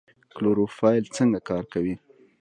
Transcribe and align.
کلوروفیل 0.33 1.03
څنګه 1.17 1.39
کار 1.49 1.63
کوي؟ 1.73 1.95